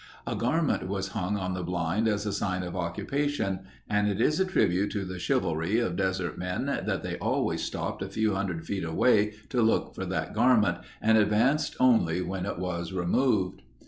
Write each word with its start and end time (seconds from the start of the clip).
A 0.25 0.35
garment 0.35 0.87
was 0.87 1.09
hung 1.09 1.37
on 1.37 1.53
the 1.53 1.61
blind 1.61 2.07
as 2.07 2.25
a 2.25 2.33
sign 2.33 2.63
of 2.63 2.75
occupation 2.75 3.59
and 3.87 4.07
it 4.09 4.19
is 4.19 4.39
a 4.39 4.45
tribute 4.45 4.89
to 4.93 5.05
the 5.05 5.19
chivalry 5.19 5.77
of 5.77 5.95
desert 5.95 6.39
men 6.39 6.65
that 6.65 7.03
they 7.03 7.19
always 7.19 7.61
stopped 7.61 8.01
a 8.01 8.09
few 8.09 8.33
hundred 8.33 8.65
feet 8.65 8.83
away 8.83 9.33
to 9.49 9.61
look 9.61 9.93
for 9.93 10.07
that 10.07 10.33
garment, 10.33 10.79
and 11.03 11.19
advanced 11.19 11.75
only 11.79 12.19
when 12.19 12.47
it 12.47 12.57
was 12.57 12.91
removed. 12.91 13.61